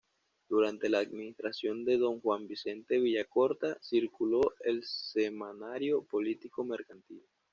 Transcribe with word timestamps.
Durante 0.49 0.89
la 0.89 0.97
administración 0.97 1.85
de 1.85 1.99
don 1.99 2.21
Juan 2.21 2.47
Vicente 2.47 2.97
Villacorta, 2.97 3.77
circuló 3.83 4.41
"El 4.63 4.83
Semanario 4.83 6.01
Político 6.01 6.65
Mercantil". 6.65 7.21